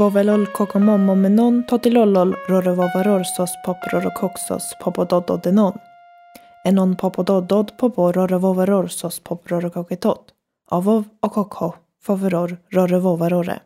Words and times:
Vovelol 0.00 0.46
kokomommo 0.46 1.14
menon 1.14 1.64
totilollol 1.68 2.34
rorovovaror 2.48 3.24
sos 3.24 3.50
poprorokoksos 3.66 4.62
popodododenon. 4.84 5.72
Enon 6.64 6.96
popododod 6.96 7.76
popo 7.76 8.12
rorovovarorsos 8.12 9.20
poprorokoketot. 9.20 10.32
Avov 10.70 11.04
och 11.20 11.32
kokho 11.32 11.74
foveror 12.02 12.56
rorovovarore. 12.70 13.60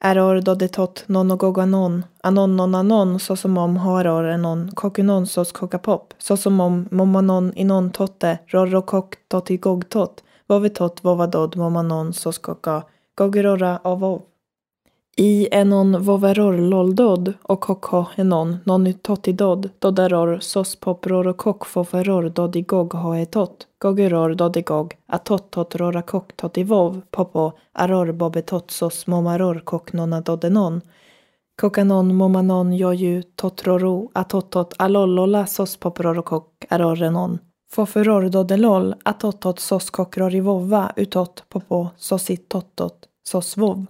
Eror 0.00 0.40
dodetot 0.40 1.04
nonogoganon, 1.06 2.04
anon 2.22 2.74
anon 2.74 3.18
såsom 3.18 3.58
om 3.58 3.76
haror 3.76 4.24
enon 4.24 4.70
kokunonsos 4.74 5.52
kokapop, 5.52 6.14
såsom 6.18 6.60
om 6.60 6.88
momanon 6.90 7.52
inon 7.56 7.90
totte 7.90 8.38
rorokok 8.46 9.16
totigogtot, 9.28 10.24
vovetot 10.48 11.04
vovadod 11.04 11.56
momanon 11.56 12.12
soskoka 12.12 12.82
koka 13.14 13.80
avov. 13.84 14.31
I 15.16 15.48
enon 15.50 16.02
voveror 16.02 16.58
loldod 16.58 17.34
och 17.42 17.60
kokho 17.60 18.06
enon 18.16 18.58
nonutotidod 18.64 19.70
dodaror 19.78 20.38
sos 20.40 20.76
popror 20.76 21.26
och 21.26 21.36
kokfoferor 21.36 22.28
dodigog 22.28 22.94
hoetot 22.94 23.66
gogiror 23.78 24.34
dodigog 24.34 24.94
atottot 25.06 25.74
rorakok 25.76 26.36
totivov 26.36 27.00
popo 27.10 27.52
aror 27.72 28.12
bobetot 28.12 28.70
sos 28.70 29.06
momaror 29.06 29.60
koknona 29.64 30.20
dodenon 30.20 30.80
kokanon 31.60 32.14
momanon 32.14 32.76
joju 32.76 33.22
totroro 33.22 34.10
atottot 34.12 34.74
alollola 34.78 35.46
sos 35.46 35.76
popror 35.76 36.18
och 36.18 36.24
kok 36.24 36.64
arorenon 36.70 37.38
foferor 37.70 38.28
dodelol 38.28 38.94
atottot 39.04 39.58
sos 39.58 39.90
kokrorivova 39.90 40.92
utot 40.96 41.44
popo 41.48 41.88
sosit 41.96 42.52
sosvov. 42.52 42.92
sos 43.28 43.56
vov. 43.56 43.86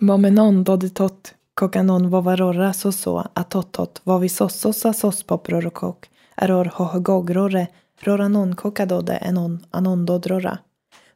Momenon 0.00 0.64
doditot 0.64 1.34
kokanon 1.54 2.10
vovarorra 2.10 2.72
soso 2.72 3.24
atotot 3.34 4.00
vavisossosa 4.06 4.92
sospoprorokok 4.92 6.06
eror 6.42 6.66
hohogogrore 6.66 7.66
roranon 8.02 8.54
kokadode 8.54 9.18
enon 9.22 9.58
anondodrora 9.70 10.58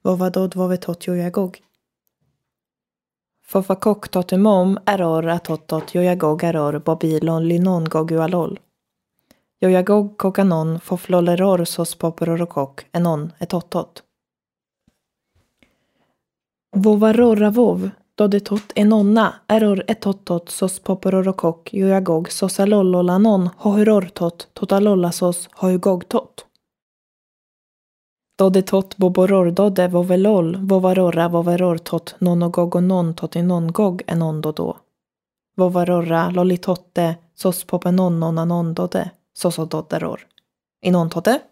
vovadod 0.05 0.55
vovetot 0.55 1.07
jojagog. 1.07 1.57
Fofakok 3.47 4.09
totemom 4.09 4.79
eror 4.87 5.29
atotot 5.29 5.95
jojagog 5.95 6.45
eror 6.45 6.81
bobilon 6.81 7.49
linon 7.49 7.85
gogualol. 7.85 8.59
Jojagog 9.61 10.17
kokanon 10.17 10.79
fofloleror 10.79 11.65
sospoprorokok 11.65 12.85
enon 12.95 13.33
etotot. 13.41 14.05
Vovarorravov 16.77 17.91
Dodetot 18.19 18.63
enonna, 18.75 19.35
eror 19.49 19.85
etottot 19.89 20.49
sos 20.49 20.81
popororokok 20.81 21.69
juagog 21.73 22.31
sos 22.31 22.61
alollolanon 22.61 23.51
hohurortot 23.65 24.49
totalollasos 24.55 25.49
hohugogtot. 25.63 26.47
Dodetot 28.39 28.97
boborordode 28.99 29.89
vovelol 29.89 30.57
vovarorra 30.69 31.29
vovarortot 31.29 32.17
nonogogonon 32.21 33.15
totinongog 33.15 34.03
enondodo. 34.07 34.77
Vovarorra 35.59 36.31
lolitotte 36.35 37.17
sos 37.35 37.65
popenonnon 37.65 38.39
sosododeror. 39.35 40.21
Inontote? 40.83 41.48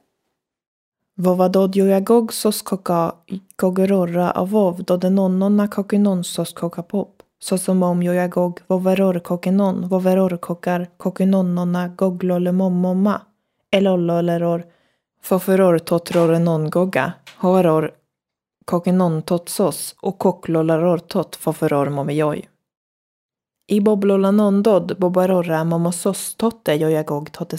Vovadod 1.18 1.76
joagog 1.76 2.32
sos 2.32 2.62
koka 2.62 3.12
kogorora 3.56 4.30
avov 4.30 4.80
dodenonnonna 4.86 5.68
kokinonsos 5.68 6.52
kokapop. 6.52 7.22
Sosomom 7.38 8.02
joagog 8.02 8.60
voveror 8.68 9.20
kokinon 9.20 9.88
voveror 9.88 10.36
kokar 10.36 10.86
kokinonnonna 10.96 11.88
goglole 11.88 12.52
Elolloleror 13.72 14.62
foferor 15.22 15.78
totror 15.78 16.38
nongoga 16.38 17.12
horor 17.42 17.90
kokinon 18.64 19.22
totsos 19.22 19.94
och 20.02 20.18
koklollaror 20.18 20.98
tot 20.98 21.36
i 23.68 23.80
boblola 23.80 24.30
nondod, 24.30 24.96
bobarorra 24.98 25.64
momososstotte, 25.64 26.74
jojagog, 26.74 27.32
joyagog 27.32 27.32
totte 27.32 27.58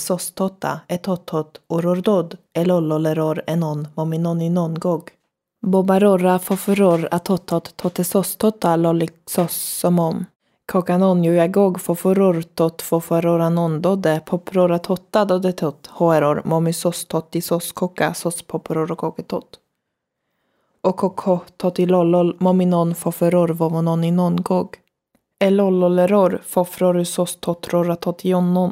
etottot 0.88 1.62
orordod 1.68 2.38
elolloleror 2.54 3.42
enon 3.48 3.88
Mominoninongog. 3.96 5.10
Bobarorra 5.62 6.40
foforor 6.40 7.08
atottot 7.12 7.74
totte 7.76 8.04
sos 8.04 8.38
totta 8.38 8.76
lolliksos. 8.76 9.86
Kokanon 10.72 11.24
Jojagog 11.24 11.80
foforor 11.80 12.42
tot 12.56 12.82
fofaroranondode 12.82 14.22
poprora 14.26 14.80
totta 14.80 15.26
dodetot 15.26 15.88
hoeror 15.88 16.42
momisostotti, 16.46 17.40
totti 17.40 17.42
sos 17.42 17.74
Okoko, 20.84 21.40
sos 21.58 22.36
mominon 22.40 22.96
foforor 22.96 23.54
vovononinongog. 23.54 24.87
Elolloleror 25.40 26.42
fofrorusos 26.46 27.36
totroratot 27.36 28.26
Jo 28.26 28.72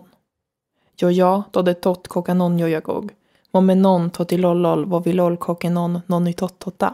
Joja, 0.97 1.43
då 1.51 1.61
det 1.61 1.73
tot 1.73 2.07
kokanon 2.07 2.59
jojagog. 2.59 3.11
Momenon 3.51 4.09
totilollol 4.09 4.85
vovilol 4.85 5.37
kokenon 5.37 5.99
nonitottota. 6.07 6.93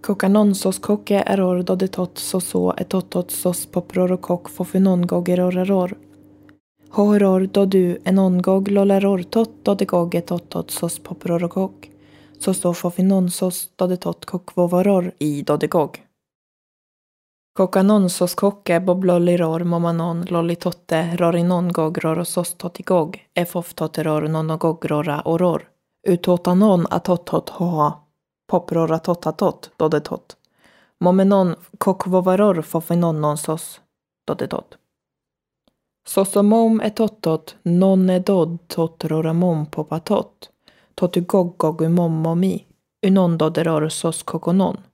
Kokanon 0.00 0.54
sos 0.54 0.78
koke 0.78 1.22
eror 1.26 1.62
då 1.62 1.74
det 1.76 1.88
tot 1.88 2.18
soso 2.18 2.72
etottot 2.76 3.30
sos 3.30 3.66
poprorokok 3.66 4.48
fofinongogeroreror. 4.48 5.98
Horor 6.90 7.48
då 7.52 7.64
du 7.64 7.98
enongog 8.04 8.70
lolleror 8.70 9.22
tot 9.22 9.50
då 9.62 9.74
det 9.74 9.84
gog 9.84 10.14
etottot 10.14 10.70
sos 10.70 10.98
poprorokok. 10.98 11.90
Soso 12.38 12.74
fofinonsos 12.74 13.68
då 13.76 13.86
det 13.86 13.96
tot 13.96 14.24
kokvovoror 14.24 15.12
i 15.18 15.42
då 15.42 15.56
det 17.60 17.64
gog. 17.64 17.68
Kokanonsos 17.68 18.34
kokke 18.34 18.80
bobloliror 18.80 19.64
momanon 19.64 20.24
lollitotte 20.30 21.16
gog 21.18 21.68
e 21.68 21.72
gogroros 21.72 22.56
totigog 22.56 23.16
efof 23.34 23.74
toteror 23.74 24.28
nonogogrora 24.28 25.22
oror. 25.24 25.68
Utotanon 26.08 26.86
atottot 26.90 27.50
hoa 27.50 27.92
poprora 28.50 28.98
totatot 28.98 29.70
dodetot. 29.78 30.36
Momenon 31.00 31.56
kokvovaror 31.78 32.62
fofinonnonsos 32.62 33.80
dodetot. 34.26 34.78
Sosomom 36.08 36.80
etottot 36.80 37.56
nonedod 37.64 38.58
totroramom 38.68 39.66
popatot. 39.66 40.50
Totugogogumommomi 40.94 42.66
unon 43.06 43.38
doderor 43.38 43.90
sos 43.90 44.22
kokonon. 44.22 44.89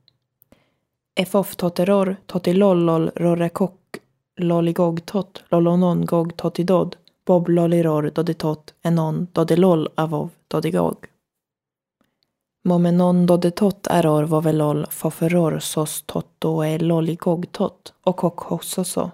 Efof 1.19 1.57
totteror, 1.57 2.17
tottilollol, 2.27 3.11
rorekok 3.17 3.99
lolligog-tot 4.37 5.45
lolonon-gog 5.49 6.37
totidod 6.37 6.97
bob 7.27 7.49
lolliror 7.49 8.11
doditot 8.15 8.75
enon 8.83 9.27
dodiloll, 9.33 9.89
avov 9.95 10.31
dodigog. 10.49 11.07
Momenon 12.65 13.27
dodetot 13.27 13.87
eror 13.87 14.25
vovelol 14.25 14.87
foferor 14.91 15.59
sos 15.59 16.03
tottoe 16.03 16.79
lolligog-tot 16.79 17.95
och 18.05 18.17
kok 18.17 18.41
hossoso. 18.41 19.11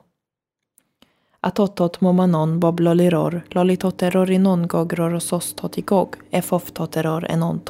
Atottot 1.40 2.00
momanon 2.00 2.60
bob 2.60 2.80
lolliror 2.80 3.42
lollitoteror 3.48 4.30
inon 4.30 4.66
gogror 4.68 5.18
sos 5.18 5.54
totigog 5.54 6.16
efof 6.30 6.70
totteror 6.70 7.24
enon 7.30 7.60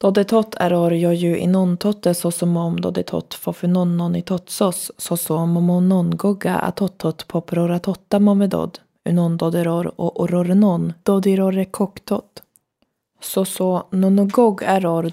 då 0.00 0.10
det 0.10 0.24
tott 0.24 0.54
är 0.54 0.74
or 0.74 0.94
jag 0.94 1.14
ju 1.14 1.38
i 1.38 1.46
non 1.46 1.76
totte 1.76 2.14
såsom 2.14 2.56
om 2.56 2.80
då 2.80 2.90
det 2.90 3.02
tot 3.02 3.34
får 3.34 3.52
för 3.52 3.68
non 3.68 3.96
non 3.96 4.16
i 4.16 4.22
totsos 4.22 4.92
gogga 4.98 5.46
momonon 5.46 6.16
goga 6.16 6.58
atottot 6.58 7.28
poprora 7.28 7.78
totta 7.78 8.20
momedod 8.20 8.78
unon 9.08 9.36
doderor 9.36 10.00
och 10.00 10.20
orornon 10.20 10.92
dodirore 11.02 11.64
koktot. 11.64 12.42
Soso 13.20 13.82
nonogog 13.90 14.62
eror 14.62 15.10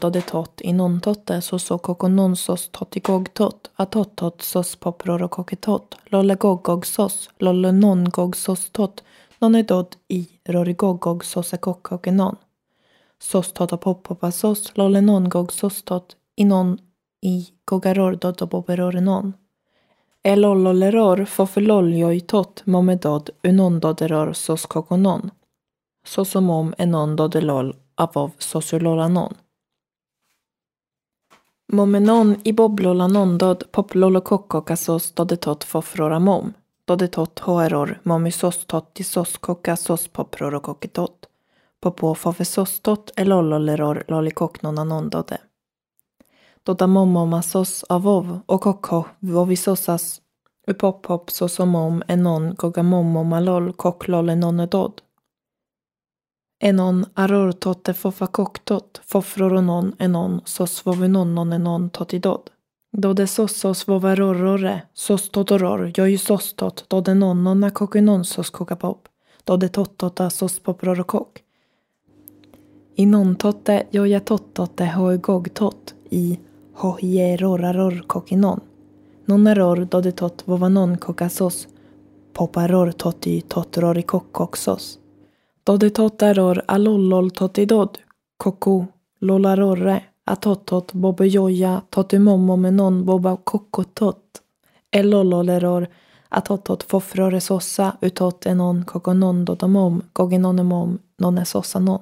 i 0.62 0.74
non 0.74 1.02
totte 1.02 1.42
så 1.42 1.78
kokononsos 1.78 2.70
totigogtot 2.72 3.72
atottot 3.76 4.42
sos 4.42 4.76
poproro 4.76 5.28
koketot 5.28 5.96
lollegogog 6.06 6.86
sos 6.86 7.30
lollenon 7.40 8.12
sos 8.36 8.70
tot 8.70 9.04
nonedod 9.40 9.96
i 10.08 10.28
rorigogog 10.46 11.26
sose 11.26 11.58
kokkokenon 11.58 12.36
sostot 13.22 13.72
och 13.72 14.78
lolle 14.78 15.02
non 15.02 15.30
gog 15.30 15.54
sostot 15.54 16.16
inon 16.36 16.80
i 17.22 17.48
gogarordod 17.66 18.42
och 18.42 18.50
boberorenon. 18.50 19.34
Elolloleror 20.24 21.26
fofeloljoitot 21.26 22.66
momedod 22.66 23.30
unondoderor 23.44 24.34
sos 24.34 24.66
kokonon. 24.66 25.32
Sosomom 26.08 26.74
enon 26.78 27.16
dodelol 27.16 27.76
avov 27.96 28.32
sosulolanon. 28.38 29.34
Momenon 31.74 32.36
i 32.44 32.54
boblola 32.54 33.08
nondod 33.08 33.72
poplolokokkokasos 33.72 35.12
dodetot 35.12 35.64
fofroramom. 35.64 36.54
Dodetot 36.86 37.40
hoeror 37.40 38.00
momisos 38.04 38.66
tot 38.66 39.00
isos 39.00 39.38
kokasos 39.38 40.10
poprorokokitot. 41.86 41.86
Popo 41.86 42.14
fofesostot 42.14 43.12
elolloleror 43.18 44.04
lolikoknona 44.08 44.84
nondode. 44.84 45.38
Doda 46.66 46.78
tota 46.78 46.88
momomasos 46.88 47.86
avov 47.90 48.40
och 48.46 48.62
kokho 48.62 49.06
vovisosas 49.20 50.22
upophop 50.68 51.30
e 51.30 51.32
sosomom 51.32 52.02
enon 52.08 52.56
gogamomomalol 52.58 53.74
koklol 53.74 54.30
enonedod. 54.30 55.02
Enon 56.64 57.06
aror 57.14 57.52
totte 57.52 57.94
fofroronon 59.06 59.94
enon 60.00 60.42
sos 60.46 60.86
enon 61.54 61.90
e 61.90 61.90
totidod. 61.90 62.50
Dode 62.98 63.28
sossos 63.28 63.88
vovarorore, 63.88 64.82
sostotoror 64.94 65.60
todoror, 65.60 65.92
joi 65.98 66.18
sostot, 66.18 66.86
dode 66.90 67.14
nonnona 67.14 67.70
kokunon 67.70 68.24
e 68.24 68.52
kokapop, 68.52 69.08
dode 69.46 69.70
tottota 69.70 70.30
sospoprorokok 70.30 71.45
i 72.98 73.06
nontotte 73.06 73.88
joja 73.92 74.20
tottotte 74.20 74.86
hoi 74.86 75.18
gogtot 75.18 75.96
i 76.12 76.40
hohieroraror 76.84 78.04
kokinon. 78.08 78.60
Nonaror 79.28 79.88
dode 79.92 80.12
tot 80.12 80.44
vovanon 80.48 80.98
kokasos, 80.98 81.68
poparor 82.34 82.94
toti 82.94 83.42
totrori 83.54 84.04
kokkoksos. 84.04 85.00
Dodi 85.68 85.90
totaror 85.90 86.62
alollol 86.68 87.30
totidod, 87.30 87.98
koko, 88.38 88.86
lolarorre, 89.22 90.02
atottot 90.26 90.92
bobejoja 90.94 91.82
totumomomenon 91.96 93.04
boba 93.06 93.38
kokkotot. 93.44 94.42
Elolloleror 94.94 95.86
atottot 96.32 96.84
fofrore 96.84 97.40
sossa 97.40 97.94
utot 98.06 98.46
enon 98.46 98.84
kokonon 98.86 99.46
dodomom 99.46 100.02
goginonemom 100.16 101.00
nonesossanon. 101.22 102.00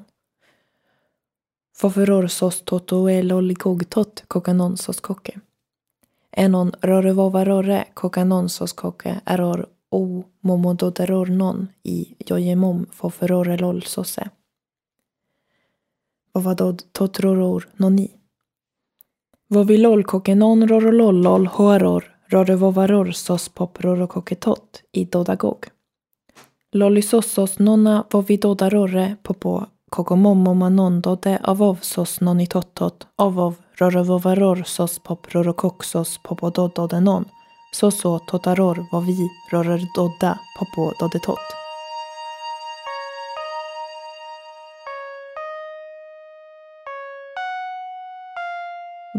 Fofror 1.73 2.29
sos 2.29 2.61
toto 2.61 3.09
eloligogtot 3.09 4.23
kokanon 4.27 4.77
sos 4.77 5.01
koke. 5.01 5.33
Enon 6.37 6.71
rorevova 6.83 7.43
kokanon 7.93 8.49
sos 8.49 8.73
koke 8.73 9.15
eror 9.25 9.65
o 9.91 10.23
momododeror 10.41 11.29
non 11.29 11.67
i 11.83 12.15
jojemom 12.29 12.85
foferorelol 12.91 13.81
sose. 13.81 14.21
Vovadod 16.33 16.85
totroror 16.93 17.67
noni. 17.79 18.09
Vovilol 19.53 20.03
kokenon 20.03 20.67
rorolollol 20.69 21.45
hoaror 21.47 22.03
rorevovaror 22.33 23.13
sos 23.13 23.49
pop 23.49 23.77
i 24.93 25.05
dodagog. 25.05 25.65
Lollisossos 26.73 27.59
nonna 27.59 28.03
vovidodarore 28.13 29.15
popo 29.23 29.65
kokomomomanon 29.93 31.01
dode 31.01 31.37
avov 31.43 31.77
sos 31.81 32.21
nonitottot 32.21 33.07
avov 33.15 33.55
rorevovaror 33.79 34.63
sos 34.65 34.99
pop 34.99 35.27
rorokoksos 35.33 36.19
popodododenon 36.23 37.25
så 37.71 37.91
så 37.91 38.19
totaror 38.19 38.85
var 38.91 39.01
vi 39.01 39.29
rorer 39.51 39.81
dodda 39.95 40.39
popo 40.59 40.91
dodetot. 40.99 41.45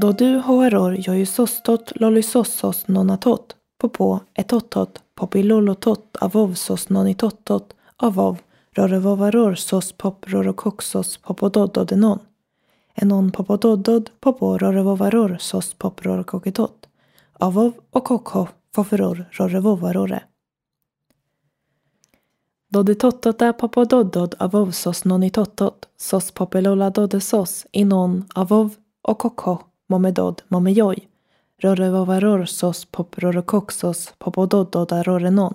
Då 0.01 0.13
du 0.13 0.39
hoaror 0.39 0.97
jojusostot 0.99 1.93
lollysossos 1.95 2.89
nonatot 2.89 3.57
popo 3.81 4.21
etottot 4.35 5.03
popilolotot 5.15 6.17
avovsos 6.21 6.89
nonitottot 6.89 7.75
avov 7.97 8.39
rorevovaror 8.77 9.55
sos 9.55 9.93
pop 9.93 10.25
rorokoxos 10.29 11.17
popododdodenon. 11.17 12.19
Enon 12.95 13.31
popododod 13.31 14.11
popo 14.21 14.59
rorevovaror 14.59 15.37
sos 15.41 15.75
pop 15.75 16.01
rorokokitot 16.01 16.89
avov 17.39 17.73
och 17.91 18.05
kokho 18.05 18.49
foforor 18.75 19.25
rorovovarore. 19.31 20.23
Doditotota 22.69 23.53
popododdod 23.53 24.35
avov 24.39 24.71
sos 24.71 25.05
nonitottot 25.05 25.89
sos 25.97 26.31
popelola 26.31 26.91
dodesos 26.91 27.67
inon 27.73 28.25
avov 28.35 28.77
och 29.03 29.19
kokho 29.19 29.59
momedod 29.89 30.43
momejoj 30.49 31.09
rorrevovaror 31.63 32.45
sos 32.45 32.85
poprorokoksos 32.85 34.13
popododdodarorenon. 34.19 35.55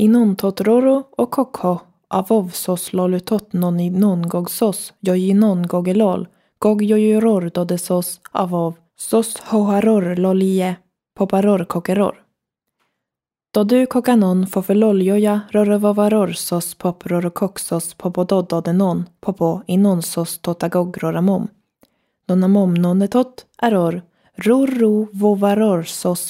Inontotroro 0.00 1.04
och 1.16 1.30
kokho 1.30 1.80
avov 2.08 2.48
sos 2.48 2.92
lolutot 2.92 3.52
noni 3.52 3.90
non 3.90 4.28
gogsos 4.28 4.92
jojinon 5.00 5.66
avov 8.32 8.74
Sos 8.96 9.36
hoharor 9.40 10.16
lolie, 10.16 10.76
poparor 11.14 11.64
kokeror. 11.64 12.22
Då 13.54 13.64
du 13.64 13.86
kokanon 13.86 14.46
fofeloljoja 14.46 15.40
rorovavaror 15.50 16.32
sos 16.32 16.74
popror 16.74 17.30
popodododenon 17.94 19.04
popo 19.20 19.62
inonsos 19.66 20.38
totagogroramom. 20.38 21.48
Nonamomnonetot 22.28 23.46
eror 23.62 24.02
rorro 24.34 25.08
vovaror 25.12 25.82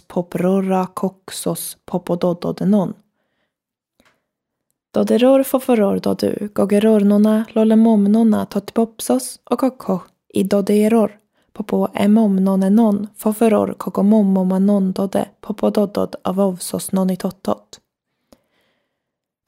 poprora 0.02 0.86
koksos 0.94 1.76
popodododenon. 1.86 2.94
Doderor 4.92 5.42
foforor 5.42 6.00
dodu 6.00 6.48
gogeror 6.54 7.00
nona 7.00 7.44
lolemom 7.54 8.04
nona 8.04 8.46
totpopsos 8.46 9.40
och 9.44 9.58
kokko 9.58 10.00
i 10.34 10.42
dodeeror 10.42 11.18
popo 11.52 11.88
emom 11.94 12.36
nonenon 12.36 13.08
foferor 13.16 13.74
kokomomoma 13.78 14.92
dode 14.92 15.28
popododod 15.40 16.14
avovsos 16.22 16.92
nonitottot. 16.92 17.80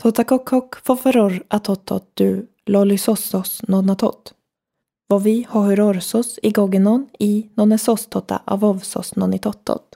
Totakokok 0.02 0.76
foferor 0.84 1.42
atottot 1.48 2.10
du 2.14 2.46
lolisossos 2.66 3.62
nonatot. 3.68 4.34
Vovi 5.08 5.46
hohurorsos 5.50 6.38
i 6.42 6.50
gogenon 6.50 7.08
i 7.18 7.48
nonesos 7.54 8.06
tota 8.06 8.42
avovsos 8.44 9.16
nonitottot. 9.16 9.91